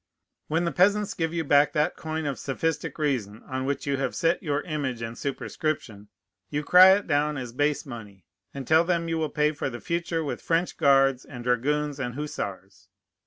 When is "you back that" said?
1.31-1.95